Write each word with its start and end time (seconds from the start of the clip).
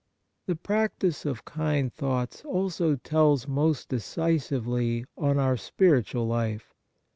The 0.47 0.55
practice 0.55 1.27
of 1.27 1.45
kind 1.45 1.93
thoughts 1.93 2.43
also 2.43 2.95
tells 2.95 3.47
most 3.47 3.87
decisively 3.89 5.05
on 5.15 5.37
our 5.37 5.57
spiritual 5.57 6.25
life. 6.25 6.73